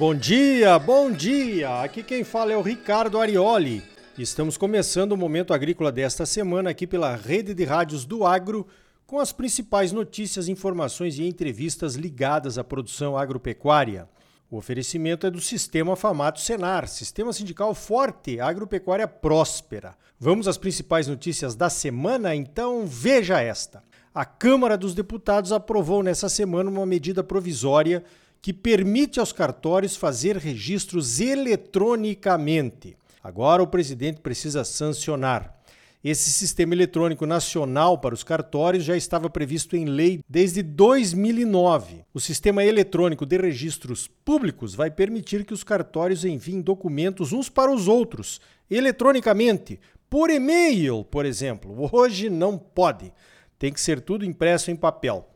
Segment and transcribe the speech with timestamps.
[0.00, 1.82] Bom dia, bom dia!
[1.82, 3.82] Aqui quem fala é o Ricardo Arioli.
[4.16, 8.66] Estamos começando o Momento Agrícola desta semana aqui pela Rede de Rádios do Agro,
[9.06, 14.08] com as principais notícias, informações e entrevistas ligadas à produção agropecuária.
[14.50, 19.94] O oferecimento é do Sistema Famato Senar, Sistema Sindical Forte, Agropecuária Próspera.
[20.18, 22.34] Vamos às principais notícias da semana?
[22.34, 23.82] Então veja esta.
[24.14, 28.02] A Câmara dos Deputados aprovou nessa semana uma medida provisória
[28.42, 32.96] que permite aos cartórios fazer registros eletronicamente.
[33.22, 35.60] Agora o presidente precisa sancionar.
[36.02, 42.06] Esse sistema eletrônico nacional para os cartórios já estava previsto em lei desde 2009.
[42.14, 47.70] O sistema eletrônico de registros públicos vai permitir que os cartórios enviem documentos uns para
[47.70, 49.78] os outros, eletronicamente,
[50.08, 51.90] por e-mail, por exemplo.
[51.92, 53.12] Hoje não pode.
[53.58, 55.28] Tem que ser tudo impresso em papel.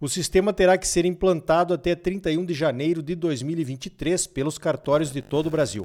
[0.00, 5.20] O sistema terá que ser implantado até 31 de janeiro de 2023 pelos cartórios de
[5.20, 5.84] todo o Brasil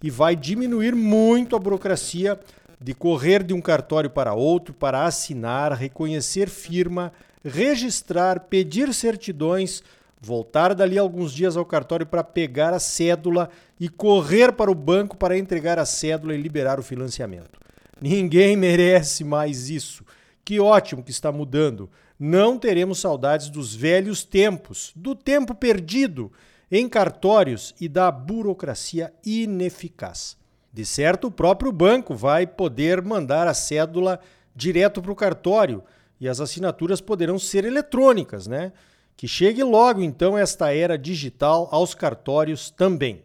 [0.00, 2.38] e vai diminuir muito a burocracia
[2.80, 7.12] de correr de um cartório para outro para assinar, reconhecer firma,
[7.44, 9.82] registrar, pedir certidões,
[10.20, 13.50] voltar dali alguns dias ao cartório para pegar a cédula
[13.80, 17.58] e correr para o banco para entregar a cédula e liberar o financiamento.
[18.00, 20.04] Ninguém merece mais isso.
[20.44, 21.90] Que ótimo que está mudando.
[22.18, 26.32] Não teremos saudades dos velhos tempos, do tempo perdido
[26.70, 30.36] em cartórios e da burocracia ineficaz.
[30.72, 34.20] De certo, o próprio banco vai poder mandar a cédula
[34.54, 35.82] direto para o cartório
[36.20, 38.72] e as assinaturas poderão ser eletrônicas, né?
[39.16, 43.22] Que chegue logo então esta era digital aos cartórios também.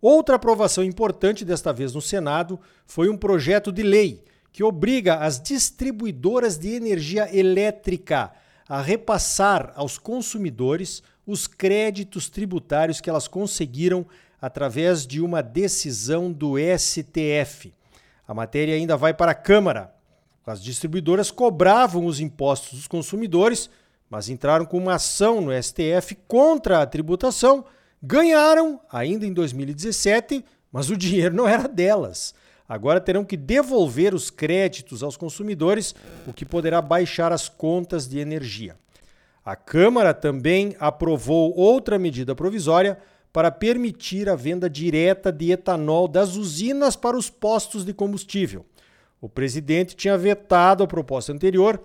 [0.00, 4.22] Outra aprovação importante desta vez no Senado foi um projeto de lei
[4.56, 8.32] que obriga as distribuidoras de energia elétrica
[8.66, 14.06] a repassar aos consumidores os créditos tributários que elas conseguiram
[14.40, 17.74] através de uma decisão do STF.
[18.26, 19.94] A matéria ainda vai para a Câmara.
[20.46, 23.68] As distribuidoras cobravam os impostos dos consumidores,
[24.08, 27.62] mas entraram com uma ação no STF contra a tributação,
[28.02, 32.34] ganharam ainda em 2017, mas o dinheiro não era delas.
[32.68, 35.94] Agora terão que devolver os créditos aos consumidores,
[36.26, 38.76] o que poderá baixar as contas de energia.
[39.44, 42.98] A Câmara também aprovou outra medida provisória
[43.32, 48.66] para permitir a venda direta de etanol das usinas para os postos de combustível.
[49.20, 51.80] O presidente tinha vetado a proposta anterior,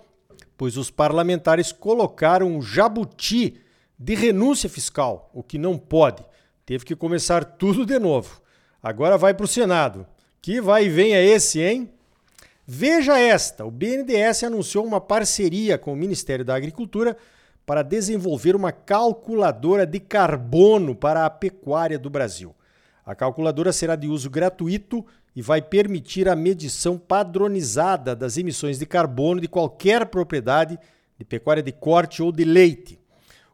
[0.56, 3.60] pois os parlamentares colocaram um jabuti
[3.98, 6.24] de renúncia fiscal, o que não pode.
[6.66, 8.40] Teve que começar tudo de novo.
[8.82, 10.06] Agora vai para o Senado.
[10.42, 11.88] Que vai e vem é esse, hein?
[12.66, 17.16] Veja esta: o BNDES anunciou uma parceria com o Ministério da Agricultura
[17.64, 22.52] para desenvolver uma calculadora de carbono para a pecuária do Brasil.
[23.06, 28.84] A calculadora será de uso gratuito e vai permitir a medição padronizada das emissões de
[28.84, 30.76] carbono de qualquer propriedade
[31.16, 32.98] de pecuária de corte ou de leite.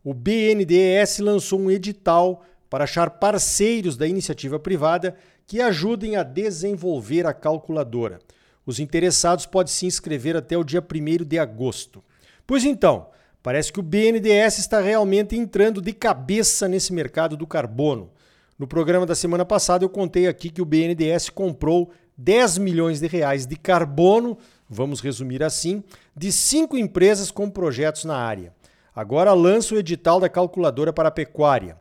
[0.03, 7.26] O BNDES lançou um edital para achar parceiros da iniciativa privada que ajudem a desenvolver
[7.26, 8.18] a calculadora.
[8.66, 12.04] Os interessados podem se inscrever até o dia 1 de agosto.
[12.46, 13.08] Pois então,
[13.42, 18.10] Parece que o BNDES está realmente entrando de cabeça nesse mercado do carbono.
[18.58, 23.06] No programa da semana passada eu contei aqui que o BNDES comprou 10 milhões de
[23.06, 24.36] reais de carbono,
[24.68, 25.84] vamos resumir assim,
[26.16, 28.52] de cinco empresas com projetos na área.
[28.94, 31.76] Agora lança o edital da calculadora para a pecuária.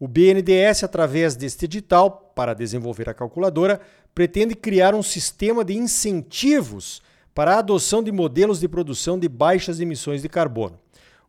[0.00, 3.78] O BNDES, através deste edital, para desenvolver a calculadora,
[4.14, 7.02] pretende criar um sistema de incentivos
[7.34, 10.80] para a adoção de modelos de produção de baixas emissões de carbono.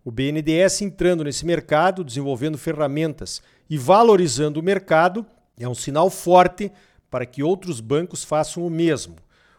[0.06, 5.26] O BNDES entrando nesse mercado, desenvolvendo ferramentas e valorizando o mercado
[5.60, 6.72] é um sinal forte
[7.10, 9.18] para que outros bancos façam o mesmo.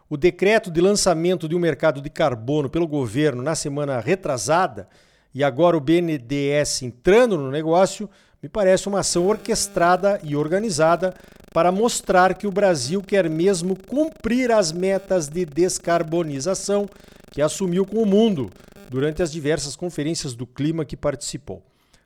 [0.08, 4.88] O decreto de lançamento de um mercado de carbono pelo governo na semana retrasada
[5.34, 8.08] e agora o BNDES entrando no negócio
[8.42, 11.14] me parece uma ação orquestrada e organizada
[11.52, 16.88] para mostrar que o Brasil quer mesmo cumprir as metas de descarbonização
[17.30, 18.50] que assumiu com o mundo
[18.90, 21.62] durante as diversas conferências do clima que participou.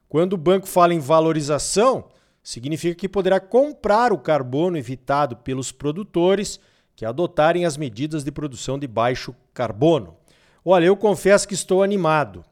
[0.09, 2.05] Quando o banco fala em valorização,
[2.43, 6.61] significa que poderá comprar o carbono evitado pelos produtores
[6.95, 10.17] que adotarem as medidas de produção de baixo carbono.
[10.65, 12.45] Olha, eu confesso que estou animado,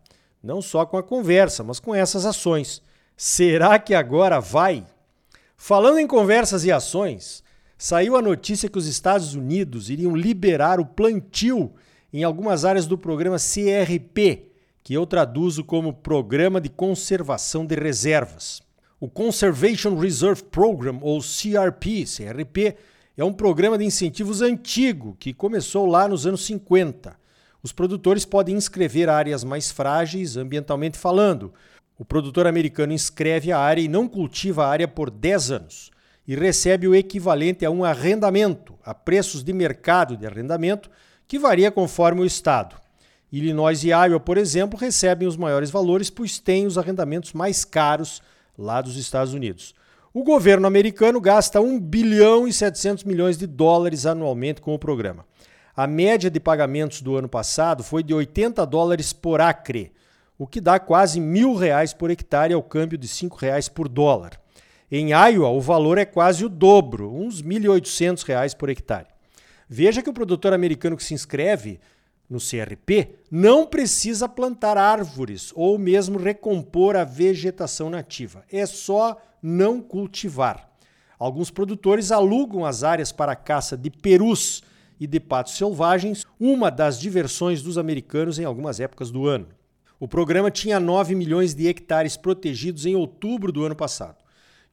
[0.42, 2.82] não só com a conversa, mas com essas ações.
[3.16, 4.84] Será que agora vai?
[5.56, 7.44] Falando em conversas e ações,
[7.78, 11.72] saiu a notícia que os Estados Unidos iriam liberar o plantio
[12.12, 14.50] em algumas áreas do programa CRP,
[14.82, 18.62] que eu traduzo como Programa de Conservação de Reservas.
[19.00, 22.76] O Conservation Reserve Program, ou CRP, CRP,
[23.16, 27.16] é um programa de incentivos antigo que começou lá nos anos 50.
[27.62, 31.52] Os produtores podem inscrever áreas mais frágeis ambientalmente falando.
[31.96, 35.90] O produtor americano inscreve a área e não cultiva a área por 10 anos
[36.26, 40.90] e recebe o equivalente a um arrendamento, a preços de mercado de arrendamento,
[41.28, 42.76] que varia conforme o estado.
[43.30, 48.22] Illinois e Iowa, por exemplo, recebem os maiores valores, pois têm os arrendamentos mais caros
[48.56, 49.74] lá dos Estados Unidos.
[50.12, 55.26] O governo americano gasta 1 bilhão e 700 milhões de dólares anualmente com o programa.
[55.76, 59.92] A média de pagamentos do ano passado foi de 80 dólares por acre,
[60.38, 64.40] o que dá quase mil reais por hectare ao câmbio de 5 reais por dólar.
[64.90, 69.08] Em Iowa, o valor é quase o dobro, uns 1.800 reais por hectare.
[69.68, 71.80] Veja que o produtor americano que se inscreve
[72.28, 78.44] no CRP não precisa plantar árvores ou mesmo recompor a vegetação nativa.
[78.50, 80.70] É só não cultivar.
[81.18, 84.62] Alguns produtores alugam as áreas para caça de perus
[84.98, 89.48] e de patos selvagens, uma das diversões dos americanos em algumas épocas do ano.
[90.04, 94.18] O programa tinha 9 milhões de hectares protegidos em outubro do ano passado.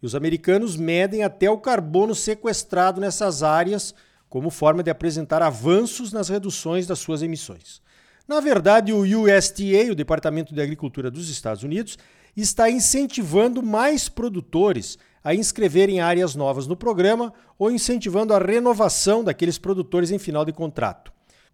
[0.04, 3.96] E os americanos medem até o carbono sequestrado nessas áreas
[4.28, 7.82] como forma de apresentar avanços nas reduções das suas emissões.
[8.28, 11.98] Na verdade, o USDA, o Departamento de Agricultura dos Estados Unidos,
[12.36, 19.58] está incentivando mais produtores a inscreverem áreas novas no programa ou incentivando a renovação daqueles
[19.58, 21.10] produtores em final de contrato.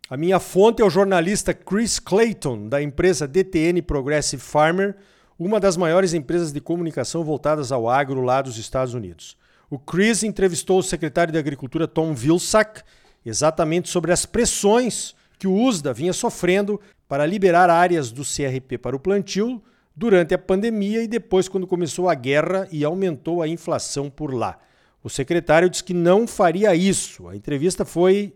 [0.10, 4.96] A minha fonte é o jornalista Chris Clayton, da empresa DTN Progressive Farmer,
[5.38, 9.36] uma das maiores empresas de comunicação voltadas ao agro lá dos Estados Unidos.
[9.70, 12.84] O Chris entrevistou o secretário de Agricultura Tom Vilsack
[13.26, 18.96] exatamente sobre as pressões que o USDA vinha sofrendo para liberar áreas do CRP para
[18.96, 19.62] o plantio
[19.94, 24.58] durante a pandemia e depois quando começou a guerra e aumentou a inflação por lá.
[25.04, 27.28] O secretário disse que não faria isso.
[27.28, 28.34] A entrevista foi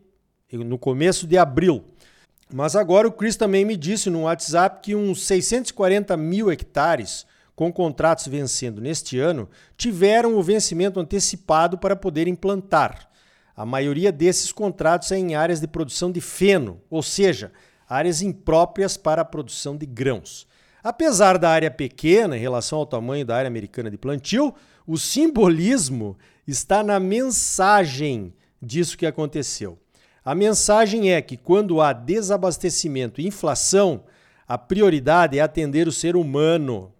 [0.51, 1.83] no começo de abril.
[2.53, 7.25] Mas agora o Chris também me disse no WhatsApp que uns 640 mil hectares
[7.56, 13.09] com contratos vencendo neste ano tiveram o vencimento antecipado para poderem plantar.
[13.56, 17.51] A maioria desses contratos é em áreas de produção de feno, ou seja,
[17.88, 20.47] áreas impróprias para a produção de grãos.
[20.83, 24.54] Apesar da área pequena em relação ao tamanho da área americana de plantio,
[24.88, 29.77] o simbolismo está na mensagem disso que aconteceu.
[30.23, 34.03] A mensagem é que quando há desabastecimento e inflação,
[34.47, 36.91] a prioridade é atender o ser humano.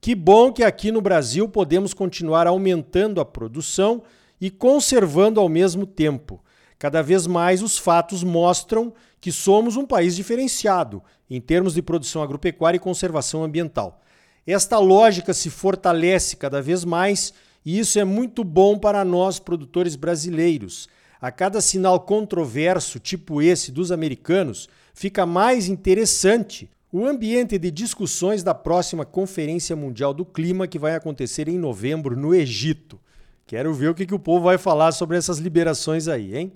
[0.00, 4.02] Que bom que aqui no Brasil podemos continuar aumentando a produção
[4.40, 6.40] e conservando ao mesmo tempo.
[6.78, 12.22] Cada vez mais os fatos mostram que somos um país diferenciado em termos de produção
[12.22, 14.00] agropecuária e conservação ambiental.
[14.46, 17.34] Esta lógica se fortalece cada vez mais
[17.66, 20.88] e isso é muito bom para nós, produtores brasileiros.
[21.20, 28.42] A cada sinal controverso, tipo esse dos americanos, fica mais interessante o ambiente de discussões
[28.42, 32.98] da próxima Conferência Mundial do Clima, que vai acontecer em novembro no Egito.
[33.46, 36.52] Quero ver o que, que o povo vai falar sobre essas liberações aí, hein?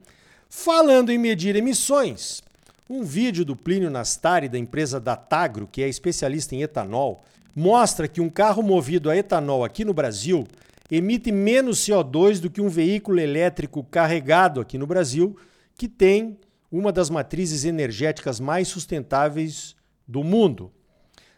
[0.49, 2.43] Falando em medir emissões,
[2.89, 8.21] um vídeo do Plínio Nastari, da empresa Datagro, que é especialista em etanol, mostra que
[8.21, 10.47] um carro movido a etanol aqui no Brasil
[10.95, 15.35] emite menos CO2 do que um veículo elétrico carregado aqui no Brasil,
[15.75, 16.39] que tem
[16.71, 19.75] uma das matrizes energéticas mais sustentáveis
[20.07, 20.71] do mundo.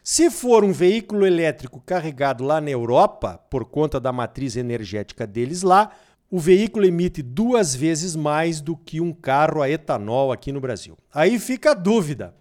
[0.02, 5.62] Se for um veículo elétrico carregado lá na Europa, por conta da matriz energética deles
[5.62, 5.92] lá,
[6.28, 10.98] o veículo emite duas vezes mais do que um carro a etanol aqui no Brasil.
[11.12, 12.34] Aí fica a dúvida: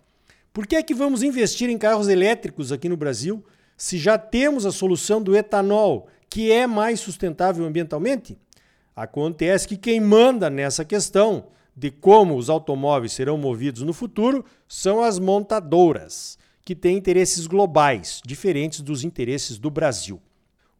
[0.51, 3.45] por que é que vamos investir em carros elétricos aqui no Brasil
[3.77, 8.35] se já temos a solução do etanol, que é mais sustentável ambientalmente?
[8.95, 11.45] Acontece que quem manda nessa questão
[11.77, 18.19] de como os automóveis serão movidos no futuro são as montadoras, que têm interesses globais,
[18.25, 20.19] diferentes dos interesses do Brasil.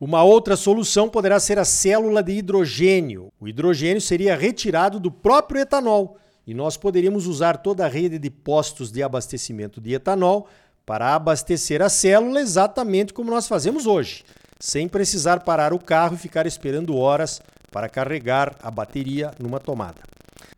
[0.02, 3.32] Uma outra solução poderá ser a célula de hidrogênio.
[3.40, 6.18] O hidrogênio seria retirado do próprio etanol
[6.48, 10.48] e nós poderíamos usar toda a rede de postos de abastecimento de etanol
[10.84, 14.26] para abastecer a célula exatamente como nós fazemos hoje,
[14.64, 20.02] sem precisar parar o carro e ficar esperando horas para carregar a bateria numa tomada.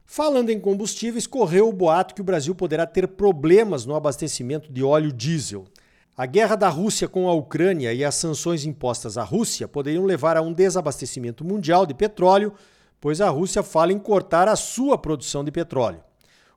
[0.05, 4.83] Falando em combustíveis, correu o boato que o Brasil poderá ter problemas no abastecimento de
[4.83, 5.65] óleo diesel.
[6.15, 10.37] A guerra da Rússia com a Ucrânia e as sanções impostas à Rússia poderiam levar
[10.37, 12.53] a um desabastecimento mundial de petróleo,
[13.01, 16.03] pois a Rússia fala em cortar a sua produção de petróleo.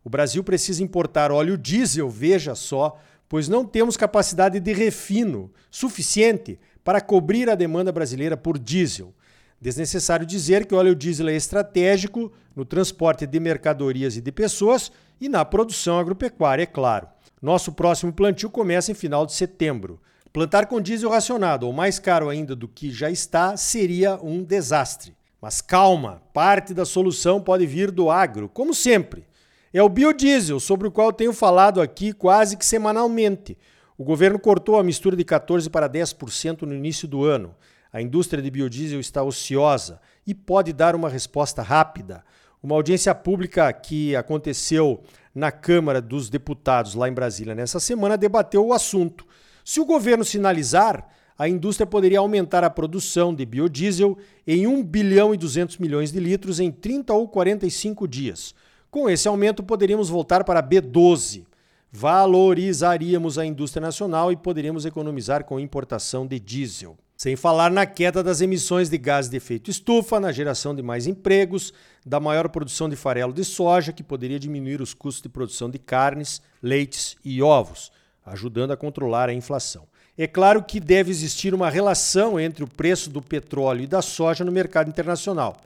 [0.04, 6.60] O Brasil precisa importar óleo diesel, veja só, pois não temos capacidade de refino suficiente
[6.88, 9.12] para cobrir a demanda brasileira por diesel.
[9.60, 14.90] Desnecessário dizer que o óleo diesel é estratégico no transporte de mercadorias e de pessoas
[15.20, 17.06] e na produção agropecuária, é claro.
[17.42, 20.00] Nosso próximo plantio começa em final de setembro.
[20.32, 25.14] Plantar com diesel racionado ou mais caro ainda do que já está seria um desastre.
[25.42, 29.26] Mas calma, parte da solução pode vir do agro, como sempre.
[29.74, 33.58] É o biodiesel, sobre o qual tenho falado aqui quase que semanalmente.
[33.98, 37.52] O governo cortou a mistura de 14% para 10% no início do ano.
[37.92, 42.24] A indústria de biodiesel está ociosa e pode dar uma resposta rápida.
[42.62, 45.02] Uma audiência pública que aconteceu
[45.34, 49.26] na Câmara dos Deputados, lá em Brasília, nessa semana, debateu o assunto.
[49.64, 55.34] Se o governo sinalizar, a indústria poderia aumentar a produção de biodiesel em 1 bilhão
[55.34, 58.54] e 200 milhões de litros em 30 ou 45 dias.
[58.92, 61.47] Com esse aumento, poderíamos voltar para B12.
[61.90, 66.98] Valorizaríamos a indústria nacional e poderíamos economizar com importação de diesel.
[67.16, 71.06] Sem falar na queda das emissões de gás de efeito estufa, na geração de mais
[71.06, 71.72] empregos,
[72.06, 75.78] da maior produção de farelo de soja, que poderia diminuir os custos de produção de
[75.78, 77.90] carnes, leites e ovos,
[78.24, 79.88] ajudando a controlar a inflação.
[80.16, 84.44] É claro que deve existir uma relação entre o preço do petróleo e da soja
[84.44, 85.56] no mercado internacional.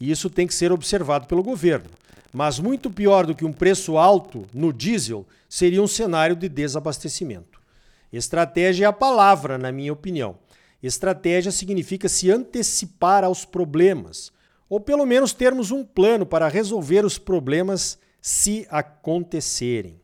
[0.00, 1.90] E isso tem que ser observado pelo governo.
[2.34, 7.60] Mas muito pior do que um preço alto no diesel seria um cenário de desabastecimento.
[8.12, 10.36] Estratégia é a palavra, na minha opinião.
[10.82, 14.32] Estratégia significa se antecipar aos problemas,
[14.68, 20.00] ou pelo menos termos um plano para resolver os problemas se acontecerem.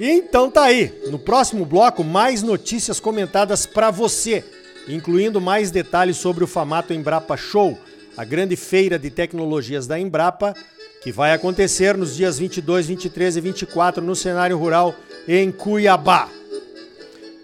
[0.00, 4.44] E então tá aí, no próximo bloco mais notícias comentadas para você,
[4.88, 7.78] incluindo mais detalhes sobre o Famato Embrapa Show,
[8.16, 10.54] a grande feira de tecnologias da Embrapa,
[11.02, 14.94] que vai acontecer nos dias 22, 23 e 24 no cenário rural
[15.28, 16.28] em Cuiabá.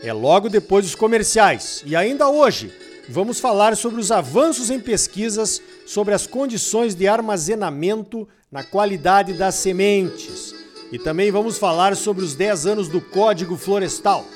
[0.02, 1.82] É logo depois dos comerciais.
[1.87, 2.72] E ainda hoje,
[3.08, 9.56] vamos falar sobre os avanços em pesquisas sobre as condições de armazenamento na qualidade das
[9.56, 10.54] sementes.
[10.90, 14.26] E também vamos falar sobre os 10 anos do Código Florestal.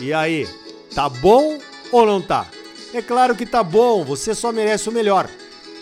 [0.00, 0.48] E aí,
[0.94, 1.58] tá bom
[1.92, 2.46] ou não tá?
[2.92, 5.28] É claro que tá bom, você só merece o melhor.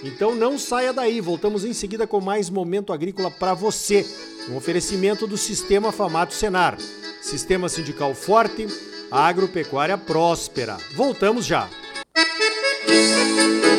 [0.02, 4.06] Então não saia daí, voltamos em seguida com mais momento agrícola para você.
[4.48, 6.76] Um oferecimento do Sistema Famato Senar.
[7.20, 8.66] Sistema sindical forte,
[9.10, 10.76] agropecuária próspera.
[10.94, 11.68] Voltamos já.
[12.86, 13.75] Música